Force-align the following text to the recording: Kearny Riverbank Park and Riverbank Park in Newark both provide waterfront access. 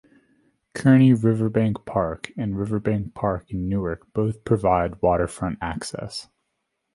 Kearny 0.73 1.13
Riverbank 1.13 1.85
Park 1.85 2.31
and 2.35 2.57
Riverbank 2.57 3.13
Park 3.13 3.51
in 3.51 3.69
Newark 3.69 4.11
both 4.13 4.43
provide 4.43 4.99
waterfront 5.03 5.59
access. 5.61 6.27